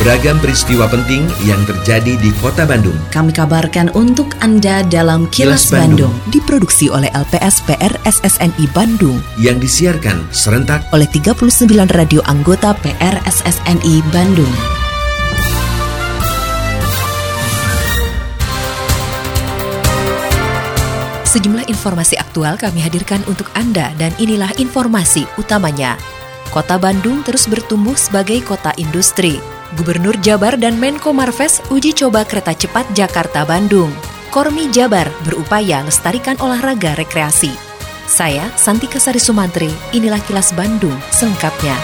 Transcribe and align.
Beragam 0.00 0.40
peristiwa 0.40 0.88
penting 0.88 1.28
yang 1.44 1.60
terjadi 1.68 2.16
di 2.16 2.32
Kota 2.40 2.64
Bandung. 2.64 2.96
Kami 3.12 3.36
kabarkan 3.36 3.92
untuk 3.92 4.32
Anda 4.40 4.80
dalam 4.88 5.28
Kilas, 5.28 5.68
Kilas 5.68 5.76
Bandung. 5.76 6.08
Bandung. 6.08 6.32
Diproduksi 6.32 6.88
oleh 6.88 7.12
LPS 7.12 7.60
PR 7.68 7.92
SSNI 8.08 8.64
Bandung. 8.72 9.20
Yang 9.36 9.68
disiarkan 9.68 10.24
serentak 10.32 10.88
Oleh 10.96 11.04
39 11.04 11.52
radio 11.92 12.24
anggota 12.24 12.72
PR 12.80 13.20
SSNI 13.28 14.00
Bandung. 14.08 14.48
Sejumlah 21.28 21.68
informasi 21.68 22.16
aktual 22.16 22.56
kami 22.56 22.80
hadirkan 22.80 23.20
untuk 23.28 23.52
Anda 23.52 23.92
dan 24.00 24.16
inilah 24.16 24.48
informasi 24.56 25.28
utamanya. 25.36 26.00
Kota 26.48 26.80
Bandung 26.80 27.20
terus 27.20 27.44
bertumbuh 27.44 28.00
sebagai 28.00 28.40
kota 28.40 28.72
industri. 28.80 29.59
Gubernur 29.78 30.18
Jabar 30.18 30.58
dan 30.58 30.82
Menko 30.82 31.14
Marves 31.14 31.62
uji 31.70 31.94
coba 31.94 32.26
kereta 32.26 32.50
cepat 32.50 32.90
Jakarta-Bandung. 32.90 33.94
Kormi 34.34 34.66
Jabar 34.74 35.06
berupaya 35.22 35.86
lestarikan 35.86 36.34
olahraga 36.42 36.98
rekreasi. 36.98 37.54
Saya, 38.10 38.50
Santi 38.58 38.90
Kesari 38.90 39.22
Sumantri, 39.22 39.70
inilah 39.94 40.18
kilas 40.26 40.50
Bandung 40.58 40.98
selengkapnya. 41.14 41.78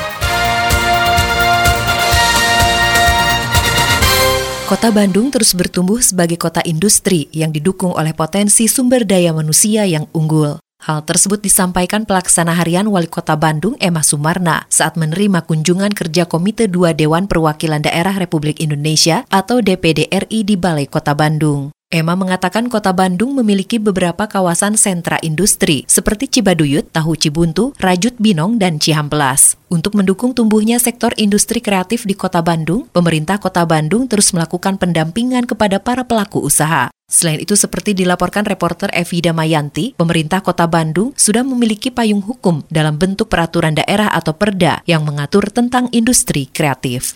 Kota 4.67 4.91
Bandung 4.91 5.31
terus 5.31 5.55
bertumbuh 5.55 6.03
sebagai 6.03 6.43
kota 6.43 6.59
industri 6.67 7.31
yang 7.31 7.55
didukung 7.55 7.95
oleh 7.95 8.11
potensi 8.11 8.67
sumber 8.67 9.07
daya 9.07 9.31
manusia 9.31 9.87
yang 9.87 10.11
unggul. 10.11 10.59
Hal 10.87 11.03
tersebut 11.03 11.43
disampaikan 11.43 12.07
pelaksana 12.07 12.55
harian 12.55 12.87
Wali 12.87 13.11
Kota 13.11 13.35
Bandung 13.35 13.75
Emma 13.83 14.07
Sumarna 14.07 14.71
saat 14.71 14.95
menerima 14.95 15.43
kunjungan 15.43 15.91
kerja 15.91 16.31
Komite 16.31 16.71
2 16.71 16.95
Dewan 16.95 17.27
Perwakilan 17.27 17.83
Daerah 17.83 18.15
Republik 18.15 18.63
Indonesia 18.63 19.27
atau 19.27 19.59
DPD 19.59 20.07
RI 20.07 20.47
di 20.47 20.55
Balai 20.55 20.87
Kota 20.87 21.11
Bandung. 21.19 21.75
Emma 21.91 22.15
mengatakan 22.15 22.71
kota 22.71 22.95
Bandung 22.95 23.35
memiliki 23.35 23.83
beberapa 23.83 24.31
kawasan 24.31 24.79
sentra 24.79 25.19
industri 25.27 25.83
seperti 25.91 26.31
Cibaduyut, 26.31 26.87
Tahu 26.95 27.19
Cibuntu, 27.19 27.75
Rajut 27.83 28.15
Binong, 28.23 28.63
dan 28.63 28.79
Cihamplas. 28.79 29.59
Untuk 29.67 29.99
mendukung 29.99 30.39
tumbuhnya 30.39 30.79
sektor 30.79 31.11
industri 31.19 31.59
kreatif 31.59 32.07
di 32.07 32.15
kota 32.15 32.47
Bandung, 32.47 32.87
pemerintah 32.95 33.43
kota 33.43 33.67
Bandung 33.67 34.07
terus 34.07 34.31
melakukan 34.31 34.79
pendampingan 34.79 35.51
kepada 35.51 35.83
para 35.83 36.07
pelaku 36.07 36.47
usaha. 36.47 36.95
Selain 37.07 37.39
itu, 37.39 37.55
seperti 37.55 37.95
dilaporkan 37.95 38.43
reporter 38.43 38.91
Evi 38.91 39.23
Damayanti, 39.23 39.95
pemerintah 39.95 40.43
kota 40.43 40.67
Bandung 40.67 41.15
sudah 41.15 41.47
memiliki 41.47 41.95
payung 41.95 42.19
hukum 42.19 42.67
dalam 42.67 42.99
bentuk 42.99 43.31
peraturan 43.31 43.79
daerah 43.79 44.11
atau 44.11 44.35
perda 44.35 44.83
yang 44.91 45.07
mengatur 45.07 45.47
tentang 45.55 45.87
industri 45.95 46.51
kreatif. 46.51 47.15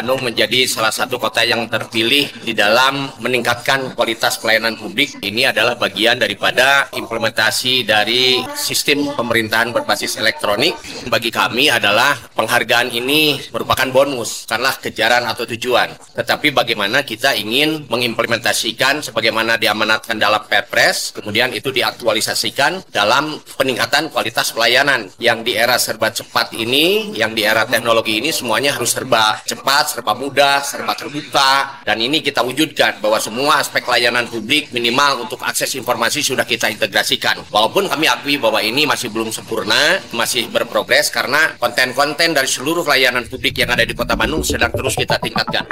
Bandung 0.00 0.32
menjadi 0.32 0.64
salah 0.64 0.88
satu 0.88 1.20
kota 1.20 1.44
yang 1.44 1.68
terpilih 1.68 2.24
di 2.40 2.56
dalam 2.56 3.12
meningkatkan 3.20 3.92
kualitas 3.92 4.40
pelayanan 4.40 4.72
publik. 4.80 5.20
Ini 5.20 5.52
adalah 5.52 5.76
bagian 5.76 6.16
daripada 6.16 6.88
implementasi 6.96 7.84
dari 7.84 8.40
sistem 8.56 9.12
pemerintahan 9.12 9.76
berbasis 9.76 10.16
elektronik. 10.16 10.72
Bagi 11.12 11.28
kami 11.28 11.68
adalah 11.68 12.16
penghargaan 12.32 12.96
ini 12.96 13.44
merupakan 13.52 13.92
bonus 13.92 14.48
karena 14.48 14.72
kejaran 14.72 15.28
atau 15.28 15.44
tujuan. 15.44 15.92
Tetapi 16.16 16.48
bagaimana 16.48 17.04
kita 17.04 17.36
ingin 17.36 17.84
mengimplementasikan 17.92 19.04
sebagaimana 19.04 19.60
diamanatkan 19.60 20.16
dalam 20.16 20.48
Perpres, 20.48 21.12
kemudian 21.12 21.52
itu 21.52 21.68
diaktualisasikan 21.76 22.88
dalam 22.88 23.36
peningkatan 23.60 24.08
kualitas 24.08 24.56
pelayanan 24.56 25.12
yang 25.20 25.44
di 25.44 25.60
era 25.60 25.76
serba 25.76 26.08
cepat 26.08 26.56
ini, 26.56 27.12
yang 27.12 27.36
di 27.36 27.44
era 27.44 27.68
teknologi 27.68 28.16
ini 28.16 28.32
semuanya 28.32 28.72
harus 28.72 28.96
serba 28.96 29.44
cepat, 29.44 29.89
serba 29.90 30.14
mudah, 30.14 30.62
serba 30.62 30.94
terbuka 30.94 31.82
dan 31.82 31.98
ini 31.98 32.22
kita 32.22 32.46
wujudkan 32.46 33.02
bahwa 33.02 33.18
semua 33.18 33.58
aspek 33.58 33.82
layanan 33.82 34.30
publik 34.30 34.70
minimal 34.70 35.26
untuk 35.26 35.42
akses 35.42 35.74
informasi 35.74 36.22
sudah 36.22 36.46
kita 36.46 36.70
integrasikan. 36.70 37.42
Walaupun 37.50 37.90
kami 37.90 38.06
akui 38.06 38.38
bahwa 38.38 38.62
ini 38.62 38.86
masih 38.86 39.10
belum 39.10 39.34
sempurna, 39.34 39.98
masih 40.14 40.46
berprogres 40.54 41.10
karena 41.10 41.58
konten-konten 41.58 42.30
dari 42.30 42.46
seluruh 42.46 42.86
layanan 42.86 43.26
publik 43.26 43.58
yang 43.58 43.74
ada 43.74 43.82
di 43.82 43.92
Kota 43.98 44.14
Bandung 44.14 44.46
sedang 44.46 44.70
terus 44.70 44.94
kita 44.94 45.18
tingkatkan. 45.18 45.66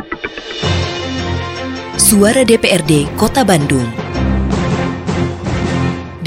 Suara 1.95 2.43
DPRD 2.43 3.15
Kota 3.15 3.47
Bandung. 3.47 4.08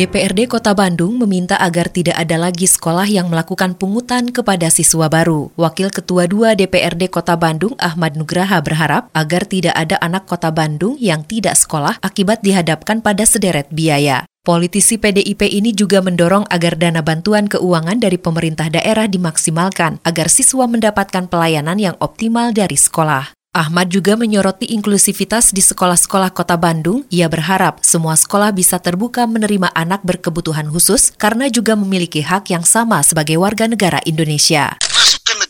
DPRD 0.02 0.50
Kota 0.50 0.74
Bandung 0.74 1.22
meminta 1.22 1.54
agar 1.62 1.86
tidak 1.86 2.18
ada 2.18 2.34
lagi 2.34 2.66
sekolah 2.66 3.06
yang 3.06 3.30
melakukan 3.30 3.78
pungutan 3.78 4.34
kepada 4.34 4.74
siswa 4.74 5.06
baru. 5.06 5.54
Wakil 5.54 5.94
Ketua 5.94 6.26
2 6.26 6.58
DPRD 6.58 7.06
Kota 7.14 7.38
Bandung 7.38 7.78
Ahmad 7.78 8.18
Nugraha 8.18 8.66
berharap 8.66 9.14
agar 9.14 9.46
tidak 9.46 9.78
ada 9.78 10.02
anak 10.02 10.26
Kota 10.26 10.50
Bandung 10.50 10.98
yang 10.98 11.22
tidak 11.22 11.54
sekolah 11.54 12.02
akibat 12.02 12.42
dihadapkan 12.42 13.06
pada 13.06 13.30
sederet 13.30 13.70
biaya. 13.70 14.26
Politisi 14.42 14.98
PDIP 14.98 15.46
ini 15.46 15.70
juga 15.70 16.02
mendorong 16.02 16.50
agar 16.50 16.82
dana 16.82 17.06
bantuan 17.06 17.46
keuangan 17.46 18.02
dari 18.02 18.18
pemerintah 18.18 18.74
daerah 18.74 19.06
dimaksimalkan 19.06 20.02
agar 20.02 20.34
siswa 20.34 20.66
mendapatkan 20.66 21.30
pelayanan 21.30 21.78
yang 21.78 21.94
optimal 22.02 22.50
dari 22.50 22.74
sekolah. 22.74 23.38
Ahmad 23.52 23.92
juga 23.92 24.16
menyoroti 24.16 24.64
inklusivitas 24.72 25.52
di 25.52 25.60
sekolah-sekolah 25.60 26.32
kota 26.32 26.56
Bandung. 26.56 27.04
Ia 27.12 27.28
berharap 27.28 27.84
semua 27.84 28.16
sekolah 28.16 28.56
bisa 28.56 28.80
terbuka 28.80 29.28
menerima 29.28 29.76
anak 29.76 30.08
berkebutuhan 30.08 30.72
khusus 30.72 31.12
karena 31.20 31.52
juga 31.52 31.76
memiliki 31.76 32.24
hak 32.24 32.48
yang 32.48 32.64
sama 32.64 33.04
sebagai 33.04 33.36
warga 33.36 33.68
negara 33.68 34.00
Indonesia. 34.08 34.80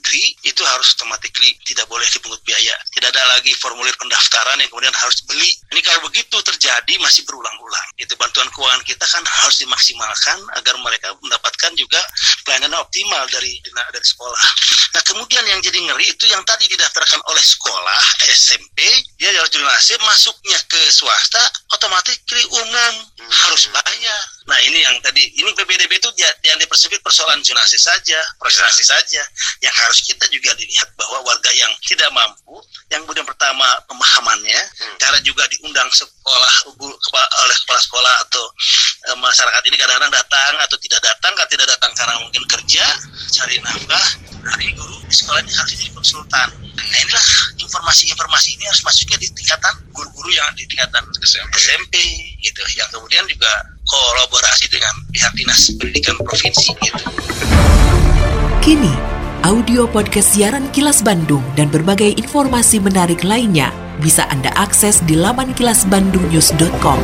Negeri 0.02 0.34
itu 0.42 0.66
harus 0.66 0.98
otomatis 0.98 1.30
tidak 1.62 1.86
boleh 1.86 2.04
dipungut 2.10 2.42
biaya. 2.42 2.74
Tidak 2.90 3.06
ada 3.14 3.22
lagi 3.38 3.54
formulir 3.54 3.94
pendaftaran 4.02 4.58
yang 4.58 4.68
kemudian 4.74 4.92
harus 4.98 5.22
beli. 5.30 5.54
Ini 5.70 5.82
kalau 5.86 6.10
begitu 6.10 6.42
terjadi 6.42 6.98
masih 6.98 7.22
berulang-ulang. 7.30 7.88
Itu 8.02 8.18
bantuan 8.18 8.50
keuangan 8.50 8.82
kita 8.82 9.06
kan 9.06 9.22
harus 9.22 9.62
dimaksimalkan 9.62 10.42
agar 10.58 10.76
mereka 10.82 11.14
mendapatkan 11.22 11.72
juga 11.78 12.02
pelayanan 12.42 12.82
optimal 12.82 13.30
dari 13.30 13.62
dari 13.62 14.08
sekolah. 14.10 14.46
Nah 14.98 15.02
kemudian 15.06 15.46
yang 15.46 15.62
jadi 15.62 15.78
ngeri 15.80 16.18
itu 16.18 16.26
yang 16.28 16.42
tadi 16.44 16.66
didaftarkan 16.66 17.22
oleh 17.30 17.46
sekolah 17.46 18.02
SMP 18.34 18.82
dia 19.22 19.30
harus 19.38 19.54
jonasi 19.54 19.96
masuknya 20.02 20.58
ke 20.66 20.82
swasta 20.90 21.40
otomatis 21.78 22.18
umum 22.52 22.94
harus 23.30 23.70
bayar. 23.72 24.22
Nah 24.50 24.60
ini 24.66 24.84
yang 24.84 24.98
tadi 25.06 25.24
ini 25.38 25.54
PPDB 25.54 26.02
itu 26.02 26.10
yang 26.44 26.58
dipersempit 26.60 27.00
persoalan 27.06 27.40
zonasi 27.46 27.78
saja, 27.78 28.20
prestasi 28.42 28.84
saja. 28.84 29.24
Yang 29.62 29.76
harus 29.78 29.91
kita 30.00 30.26
juga 30.32 30.56
dilihat 30.56 30.88
bahwa 30.96 31.20
warga 31.28 31.52
yang 31.52 31.72
tidak 31.84 32.08
mampu, 32.16 32.56
yang 32.88 33.04
kemudian 33.04 33.28
pertama 33.28 33.68
pemahamannya, 33.90 34.62
cara 34.96 35.18
juga 35.26 35.44
diundang 35.52 35.90
sekolah 35.92 36.56
oleh 37.20 37.58
kepala 37.66 37.82
sekolah 37.84 38.14
atau 38.28 38.44
eh, 39.12 39.18
masyarakat 39.20 39.62
ini 39.68 39.76
kadang-kadang 39.76 40.14
datang 40.14 40.54
atau 40.64 40.78
tidak 40.80 41.02
datang, 41.04 41.34
kan 41.36 41.48
tidak 41.52 41.68
datang 41.68 41.92
karena 41.98 42.16
mungkin 42.24 42.44
kerja, 42.48 42.86
cari 43.36 43.60
nafkah. 43.60 44.08
Hari 44.42 44.74
guru 44.74 44.98
di 45.06 45.14
sekolah 45.14 45.38
ini 45.46 45.54
harus 45.54 45.72
jadi 45.78 45.94
konsultan. 45.94 46.50
Nah 46.74 46.98
inilah 46.98 47.26
informasi-informasi 47.62 48.58
ini 48.58 48.64
harus 48.66 48.82
masuknya 48.82 49.22
di 49.22 49.30
tingkatan 49.38 49.74
guru-guru 49.94 50.34
yang 50.34 50.50
di 50.58 50.66
tingkatan 50.66 51.06
SMP, 51.22 51.94
gitu, 52.42 52.62
yang 52.74 52.90
kemudian 52.90 53.22
juga 53.30 53.52
kolaborasi 53.86 54.66
dengan 54.72 54.94
pihak 55.14 55.32
dinas 55.38 55.70
pendidikan 55.78 56.18
provinsi 56.26 56.74
gitu. 56.74 57.06
Kini, 58.62 58.94
audio 59.42 59.90
podcast 59.90 60.38
siaran 60.38 60.70
Kilas 60.70 61.02
Bandung 61.02 61.42
dan 61.58 61.66
berbagai 61.74 62.14
informasi 62.14 62.78
menarik 62.78 63.26
lainnya 63.26 63.74
bisa 63.98 64.30
Anda 64.30 64.54
akses 64.54 65.02
di 65.10 65.18
laman 65.18 65.58
kilasbandungnews.com. 65.58 67.00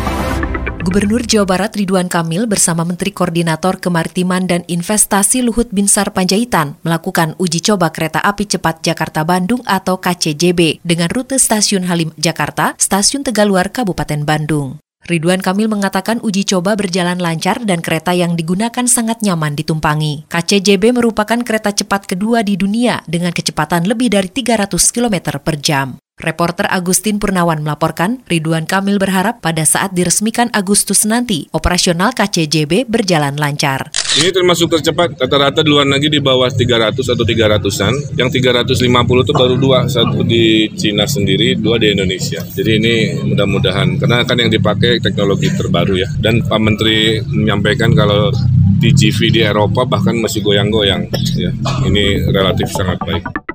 Gubernur 0.86 1.26
Jawa 1.26 1.50
Barat 1.50 1.74
Ridwan 1.74 2.08
Kamil 2.08 2.46
bersama 2.46 2.86
Menteri 2.86 3.10
Koordinator 3.12 3.82
Kemaritiman 3.82 4.46
dan 4.46 4.62
Investasi 4.70 5.44
Luhut 5.44 5.68
Binsar 5.74 6.14
Panjaitan 6.14 6.78
melakukan 6.86 7.34
uji 7.42 7.60
coba 7.60 7.90
kereta 7.90 8.22
api 8.22 8.46
cepat 8.46 8.86
Jakarta-Bandung 8.86 9.66
atau 9.68 10.00
KCJB 10.00 10.86
dengan 10.86 11.10
rute 11.12 11.42
Stasiun 11.42 11.90
Halim 11.90 12.14
Jakarta, 12.16 12.78
Stasiun 12.80 13.26
Tegaluar 13.26 13.74
Kabupaten 13.74 14.24
Bandung. 14.24 14.80
Ridwan 15.08 15.40
Kamil 15.40 15.72
mengatakan 15.72 16.20
uji 16.20 16.44
coba 16.44 16.76
berjalan 16.76 17.16
lancar 17.16 17.64
dan 17.64 17.80
kereta 17.80 18.12
yang 18.12 18.36
digunakan 18.36 18.84
sangat 18.92 19.24
nyaman 19.24 19.56
ditumpangi. 19.56 20.28
KCJB 20.28 20.92
merupakan 20.92 21.40
kereta 21.48 21.72
cepat 21.72 22.12
kedua 22.12 22.44
di 22.44 22.60
dunia 22.60 23.00
dengan 23.08 23.32
kecepatan 23.32 23.88
lebih 23.88 24.12
dari 24.12 24.28
300 24.28 24.68
km 24.92 25.40
per 25.40 25.56
jam. 25.64 25.96
Reporter 26.18 26.66
Agustin 26.74 27.22
Purnawan 27.22 27.62
melaporkan, 27.62 28.26
Ridwan 28.26 28.66
Kamil 28.66 28.98
berharap 28.98 29.40
pada 29.40 29.64
saat 29.70 29.94
diresmikan 29.94 30.50
Agustus 30.50 31.06
nanti, 31.06 31.46
operasional 31.54 32.10
KCJB 32.12 32.90
berjalan 32.90 33.38
lancar. 33.38 33.94
Ini 34.18 34.34
termasuk 34.34 34.74
tercepat, 34.74 35.14
rata-rata 35.14 35.62
di 35.62 35.70
luar 35.70 35.86
negeri 35.86 36.18
di 36.18 36.22
bawah 36.26 36.50
300 36.50 37.14
atau 37.14 37.22
300-an. 37.22 38.18
Yang 38.18 38.42
350 38.42 38.90
itu 39.22 39.34
baru 39.38 39.56
dua, 39.62 39.86
satu 39.86 40.26
di 40.26 40.74
Cina 40.74 41.06
sendiri, 41.06 41.54
dua 41.54 41.78
di 41.78 41.94
Indonesia. 41.94 42.42
Jadi 42.42 42.72
ini 42.82 42.96
mudah-mudahan, 43.30 44.02
karena 44.02 44.26
kan 44.26 44.42
yang 44.42 44.50
dipakai 44.50 44.98
teknologi 44.98 45.54
terbaru 45.54 46.02
ya. 46.02 46.10
Dan 46.18 46.42
Pak 46.42 46.58
Menteri 46.58 47.22
menyampaikan 47.30 47.94
kalau 47.94 48.34
TGV 48.82 49.20
di 49.30 49.42
Eropa 49.46 49.86
bahkan 49.86 50.18
masih 50.18 50.42
goyang-goyang. 50.42 51.06
Ya, 51.38 51.54
ini 51.86 52.26
relatif 52.34 52.74
sangat 52.74 52.98
baik. 53.06 53.47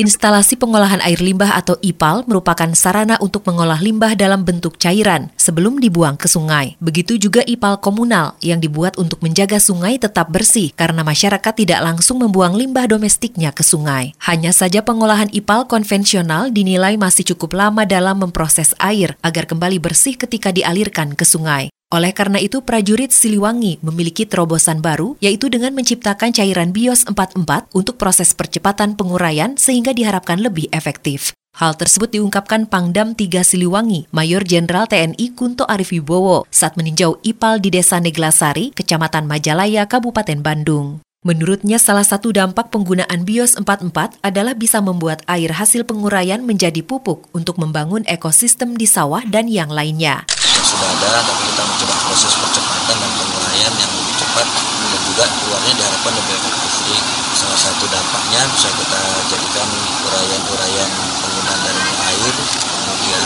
Instalasi 0.00 0.56
pengolahan 0.56 1.04
air 1.04 1.20
limbah 1.20 1.60
atau 1.60 1.76
IPAL 1.84 2.24
merupakan 2.24 2.72
sarana 2.72 3.20
untuk 3.20 3.44
mengolah 3.44 3.84
limbah 3.84 4.16
dalam 4.16 4.48
bentuk 4.48 4.80
cairan 4.80 5.28
sebelum 5.36 5.76
dibuang 5.76 6.16
ke 6.16 6.24
sungai. 6.24 6.80
Begitu 6.80 7.20
juga 7.20 7.44
IPAL 7.44 7.84
komunal 7.84 8.32
yang 8.40 8.64
dibuat 8.64 8.96
untuk 8.96 9.20
menjaga 9.20 9.60
sungai 9.60 10.00
tetap 10.00 10.32
bersih 10.32 10.72
karena 10.72 11.04
masyarakat 11.04 11.52
tidak 11.52 11.84
langsung 11.84 12.16
membuang 12.24 12.56
limbah 12.56 12.88
domestiknya 12.88 13.52
ke 13.52 13.60
sungai. 13.60 14.16
Hanya 14.24 14.56
saja 14.56 14.80
pengolahan 14.80 15.28
IPAL 15.36 15.68
konvensional 15.68 16.48
dinilai 16.48 16.96
masih 16.96 17.36
cukup 17.36 17.60
lama 17.60 17.84
dalam 17.84 18.24
memproses 18.24 18.72
air 18.80 19.20
agar 19.20 19.44
kembali 19.44 19.84
bersih 19.84 20.16
ketika 20.16 20.48
dialirkan 20.48 21.12
ke 21.12 21.28
sungai. 21.28 21.68
Oleh 21.90 22.14
karena 22.14 22.38
itu, 22.38 22.62
prajurit 22.62 23.10
Siliwangi 23.10 23.82
memiliki 23.82 24.22
terobosan 24.22 24.78
baru, 24.78 25.18
yaitu 25.18 25.50
dengan 25.50 25.74
menciptakan 25.74 26.30
cairan 26.30 26.70
BIOS 26.70 27.02
44 27.10 27.66
untuk 27.74 27.98
proses 27.98 28.30
percepatan 28.30 28.94
penguraian 28.94 29.58
sehingga 29.58 29.90
diharapkan 29.90 30.38
lebih 30.38 30.70
efektif. 30.70 31.34
Hal 31.58 31.74
tersebut 31.74 32.14
diungkapkan 32.14 32.70
Pangdam 32.70 33.18
3 33.18 33.42
Siliwangi, 33.42 34.06
Mayor 34.14 34.46
Jenderal 34.46 34.86
TNI 34.86 35.34
Kunto 35.34 35.66
Arif 35.66 35.90
Wibowo 35.90 36.46
saat 36.46 36.78
meninjau 36.78 37.18
IPAL 37.26 37.58
di 37.58 37.74
Desa 37.74 37.98
Neglasari, 37.98 38.70
Kecamatan 38.70 39.26
Majalaya, 39.26 39.82
Kabupaten 39.90 40.46
Bandung. 40.46 41.02
Menurutnya 41.20 41.76
salah 41.76 42.00
satu 42.00 42.32
dampak 42.32 42.72
penggunaan 42.72 43.28
BIOS 43.28 43.60
44 43.60 44.24
adalah 44.24 44.56
bisa 44.56 44.80
membuat 44.80 45.20
air 45.28 45.52
hasil 45.52 45.84
penguraian 45.84 46.40
menjadi 46.40 46.80
pupuk 46.80 47.28
untuk 47.36 47.60
membangun 47.60 48.00
ekosistem 48.08 48.72
di 48.72 48.88
sawah 48.88 49.20
dan 49.28 49.44
yang 49.44 49.68
lainnya. 49.68 50.24
Sudah 50.64 50.88
ada 50.88 51.20
tapi 51.20 51.44
kita 51.44 51.60
mencoba 51.60 51.94
proses 52.08 52.32
percepatan 52.40 52.96
dan 53.04 53.10
penguraian 53.20 53.68
yang 53.68 53.92
lebih 54.00 54.16
cepat 54.16 54.46
dan 54.48 55.00
juga 55.12 55.24
keluarnya 55.28 55.72
diharapkan 55.76 56.12
lebih 56.16 56.32
efektif. 56.40 56.72
Jadi 56.88 56.96
salah 57.36 57.60
satu 57.68 57.84
dampaknya 57.92 58.40
bisa 58.56 58.68
kita 58.80 59.00
jadikan 59.28 59.68
uraian-uraian 60.08 60.90
penggunaan 61.20 61.60
dari 61.68 61.84
air 62.16 62.32
kemudian 62.32 63.24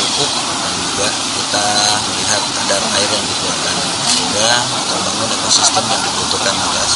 pupuk 0.00 0.32
dan 0.32 0.74
juga 0.80 1.06
kita 1.12 1.66
melihat 2.08 2.42
kadar 2.56 2.82
air 2.96 3.10
yang 3.12 3.24
dikeluarkan 3.28 3.76
sehingga 4.08 4.48
membangun 4.96 5.30
ekosistem 5.36 5.84
yang 5.86 6.02
dibutuhkan 6.02 6.54
atas 6.56 6.92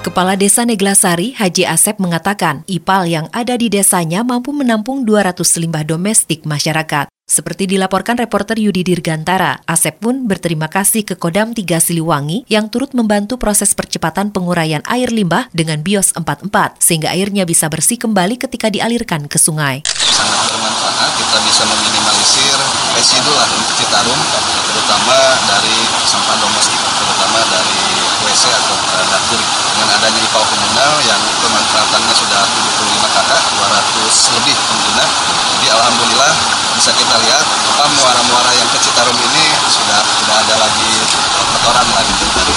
Kepala 0.06 0.38
Desa 0.38 0.64
Neglasari, 0.64 1.36
Haji 1.36 1.68
Asep 1.68 2.00
mengatakan, 2.00 2.64
IPAL 2.64 3.02
yang 3.10 3.26
ada 3.34 3.58
di 3.58 3.68
desanya 3.68 4.24
mampu 4.24 4.54
menampung 4.54 5.04
200 5.04 5.60
limbah 5.60 5.84
domestik 5.84 6.48
masyarakat. 6.48 7.10
Seperti 7.26 7.66
dilaporkan 7.66 8.14
reporter 8.22 8.54
Yudi 8.54 8.86
Dirgantara, 8.86 9.58
Asep 9.66 9.98
pun 9.98 10.30
berterima 10.30 10.70
kasih 10.70 11.02
ke 11.02 11.18
Kodam 11.18 11.58
3 11.58 11.82
Siliwangi 11.82 12.46
yang 12.46 12.70
turut 12.70 12.94
membantu 12.94 13.34
proses 13.34 13.74
percepatan 13.74 14.30
penguraian 14.30 14.78
air 14.86 15.10
limbah 15.10 15.50
dengan 15.50 15.82
BIOS 15.82 16.14
44, 16.14 16.78
sehingga 16.78 17.10
airnya 17.10 17.42
bisa 17.42 17.66
bersih 17.66 17.98
kembali 17.98 18.38
ketika 18.38 18.70
dialirkan 18.70 19.26
ke 19.26 19.42
sungai. 19.42 19.82
Sangat 19.90 20.38
bermanfaat, 20.54 21.18
kita 21.18 21.38
bisa 21.42 21.66
meminimalisir 21.66 22.54
residu 22.94 23.34
lah 23.34 23.50
untuk 23.58 23.74
Citarum, 23.74 24.20
terutama 24.70 25.18
dari 25.50 25.82
sampah 26.06 26.38
domestik, 26.38 26.78
terutama 26.78 27.42
dari 27.50 27.78
WC 28.22 28.54
atau 28.54 28.78
dapur. 29.10 29.42
Dengan 29.74 29.98
adanya 29.98 30.20
IPAL 30.30 30.44
komunal 30.46 30.94
yang 31.02 31.20
pemanfaatannya 31.42 32.14
sudah 32.14 32.42
75 32.54 33.16
kakak, 33.18 33.40
200 33.58 34.34
lebih 34.38 34.54
bisa 36.86 37.02
kita 37.02 37.18
lihat 37.18 37.42
apa 37.42 37.84
muara-muara 37.98 38.54
yang 38.54 38.68
ke 38.70 38.78
Citarum 38.78 39.18
ini 39.18 39.44
sudah 39.66 40.06
tidak 40.22 40.36
ada 40.46 40.54
lagi 40.54 40.90
kotoran 41.50 41.88
lagi 41.90 42.14
dari 42.30 42.54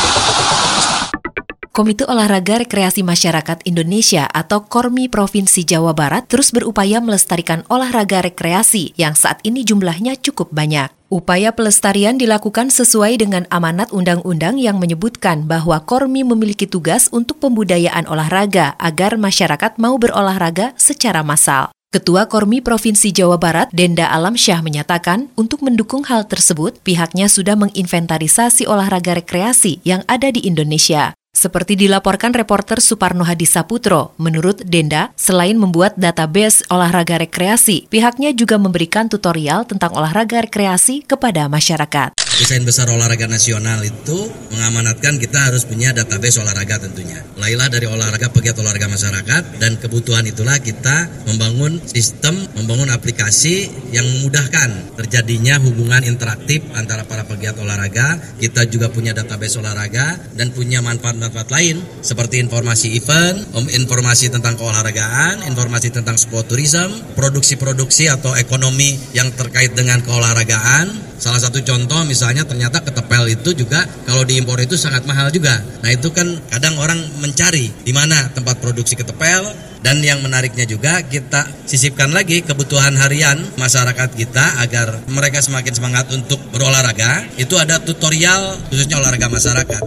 Komite 1.73 2.05
Olahraga 2.05 2.61
Rekreasi 2.61 3.01
Masyarakat 3.01 3.65
Indonesia 3.65 4.29
atau 4.29 4.69
KORMI 4.69 5.09
Provinsi 5.09 5.65
Jawa 5.65 5.97
Barat 5.97 6.29
terus 6.29 6.53
berupaya 6.53 7.01
melestarikan 7.01 7.65
olahraga 7.73 8.21
rekreasi 8.21 8.93
yang 9.01 9.17
saat 9.17 9.41
ini 9.41 9.65
jumlahnya 9.65 10.13
cukup 10.21 10.53
banyak. 10.53 10.93
Upaya 11.09 11.49
pelestarian 11.49 12.21
dilakukan 12.21 12.69
sesuai 12.69 13.17
dengan 13.17 13.49
amanat 13.49 13.89
undang-undang 13.89 14.61
yang 14.61 14.77
menyebutkan 14.77 15.49
bahwa 15.49 15.81
Kormi 15.81 16.21
memiliki 16.21 16.69
tugas 16.69 17.09
untuk 17.09 17.41
pembudayaan 17.41 18.05
olahraga 18.05 18.77
agar 18.77 19.17
masyarakat 19.17 19.81
mau 19.81 19.97
berolahraga 19.97 20.77
secara 20.77 21.25
massal. 21.25 21.73
Ketua 21.89 22.29
Kormi 22.29 22.61
Provinsi 22.61 23.09
Jawa 23.09 23.41
Barat, 23.41 23.73
Denda 23.73 24.13
Alam 24.13 24.37
Syah 24.37 24.61
menyatakan, 24.61 25.33
untuk 25.33 25.65
mendukung 25.65 26.05
hal 26.05 26.29
tersebut, 26.29 26.77
pihaknya 26.85 27.25
sudah 27.25 27.57
menginventarisasi 27.57 28.69
olahraga 28.69 29.17
rekreasi 29.17 29.81
yang 29.81 30.05
ada 30.05 30.29
di 30.29 30.45
Indonesia. 30.45 31.17
Seperti 31.33 31.73
dilaporkan 31.73 32.37
reporter 32.37 32.77
Suparno 32.77 33.25
Hadi 33.25 33.49
Saputro, 33.49 34.13
menurut 34.21 34.61
Denda, 34.69 35.09
selain 35.17 35.57
membuat 35.57 35.97
database 35.97 36.61
olahraga 36.69 37.17
rekreasi, 37.17 37.89
pihaknya 37.89 38.37
juga 38.37 38.61
memberikan 38.61 39.09
tutorial 39.09 39.65
tentang 39.65 39.89
olahraga 39.97 40.45
rekreasi 40.45 41.01
kepada 41.09 41.49
masyarakat. 41.49 42.13
Desain 42.39 42.63
besar 42.63 42.87
olahraga 42.87 43.27
nasional 43.27 43.83
itu 43.83 44.15
mengamanatkan 44.55 45.19
kita 45.19 45.51
harus 45.51 45.67
punya 45.67 45.91
database 45.91 46.39
olahraga 46.39 46.79
tentunya. 46.79 47.19
Mulailah 47.35 47.67
dari 47.67 47.83
olahraga 47.91 48.31
pegiat 48.31 48.55
olahraga 48.63 48.87
masyarakat 48.87 49.59
dan 49.59 49.75
kebutuhan 49.75 50.23
itulah 50.23 50.55
kita 50.63 51.11
membangun 51.27 51.83
sistem, 51.83 52.39
membangun 52.55 52.95
aplikasi 52.95 53.67
yang 53.91 54.07
memudahkan 54.07 54.95
terjadinya 54.95 55.59
hubungan 55.59 55.99
interaktif 56.07 56.63
antara 56.79 57.03
para 57.03 57.27
pegiat 57.27 57.59
olahraga. 57.59 58.15
Kita 58.39 58.63
juga 58.71 58.87
punya 58.87 59.11
database 59.11 59.59
olahraga 59.59 60.15
dan 60.39 60.55
punya 60.55 60.79
manfaat 60.79 61.19
manfaat 61.19 61.51
lain 61.51 61.83
seperti 61.99 62.39
informasi 62.39 62.95
event, 62.95 63.51
informasi 63.67 64.31
tentang 64.31 64.55
keolahragaan, 64.55 65.43
informasi 65.43 65.91
tentang 65.91 66.15
sport 66.15 66.47
tourism, 66.47 66.87
produksi-produksi 67.19 68.07
atau 68.07 68.31
ekonomi 68.39 68.95
yang 69.11 69.27
terkait 69.35 69.75
dengan 69.75 69.99
keolahragaan. 70.07 71.08
Salah 71.19 71.37
satu 71.43 71.59
contoh 71.59 72.01
misalnya 72.07 72.47
ternyata 72.47 72.79
ketepel 72.79 73.27
itu 73.27 73.51
juga 73.51 73.83
kalau 74.07 74.23
diimpor 74.23 74.55
itu 74.63 74.79
sangat 74.79 75.03
mahal 75.03 75.27
juga. 75.29 75.59
Nah 75.83 75.91
itu 75.91 76.09
kan 76.15 76.25
kadang 76.47 76.79
orang 76.79 76.97
mencari 77.19 77.67
di 77.83 77.91
mana 77.91 78.31
tempat 78.31 78.63
produksi 78.63 78.95
ketepel, 78.95 79.51
dan 79.79 79.99
yang 80.03 80.19
menariknya 80.19 80.67
juga 80.67 80.99
kita 81.03 81.47
sisipkan 81.63 82.11
lagi 82.11 82.43
kebutuhan 82.43 82.95
harian 82.99 83.39
masyarakat 83.55 84.09
kita 84.15 84.59
agar 84.63 85.03
mereka 85.07 85.39
semakin 85.39 85.71
semangat 85.75 86.07
untuk 86.11 86.39
berolahraga. 86.51 87.27
Itu 87.39 87.55
ada 87.59 87.79
tutorial 87.79 88.59
khususnya 88.71 88.99
olahraga 88.99 89.27
masyarakat. 89.31 89.81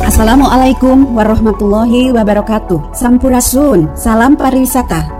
Assalamualaikum 0.00 1.12
warahmatullahi 1.14 2.10
wabarakatuh. 2.10 2.96
Sampurasun, 2.96 3.94
salam 3.94 4.34
pariwisata. 4.34 5.19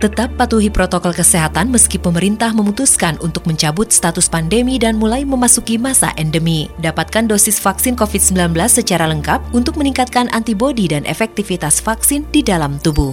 Tetap 0.00 0.32
patuhi 0.40 0.72
protokol 0.72 1.12
kesehatan 1.12 1.68
meski 1.68 2.00
pemerintah 2.00 2.56
memutuskan 2.56 3.20
untuk 3.20 3.44
mencabut 3.44 3.92
status 3.92 4.32
pandemi 4.32 4.80
dan 4.80 4.96
mulai 4.96 5.28
memasuki 5.28 5.76
masa 5.76 6.16
endemi. 6.16 6.72
Dapatkan 6.80 7.28
dosis 7.28 7.60
vaksin 7.60 8.00
COVID-19 8.00 8.56
secara 8.64 9.04
lengkap 9.12 9.52
untuk 9.52 9.76
meningkatkan 9.76 10.32
antibodi 10.32 10.88
dan 10.88 11.04
efektivitas 11.04 11.84
vaksin 11.84 12.24
di 12.32 12.40
dalam 12.40 12.80
tubuh. 12.80 13.12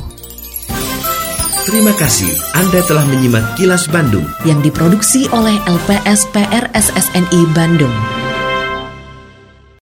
Terima 1.67 1.91
kasih 1.99 2.31
Anda 2.55 2.79
telah 2.87 3.03
menyimak 3.03 3.59
Kilas 3.59 3.83
Bandung 3.91 4.23
yang 4.47 4.63
diproduksi 4.63 5.27
oleh 5.35 5.59
LPSPR 5.67 6.71
SSNI 6.71 7.41
Bandung. 7.51 8.26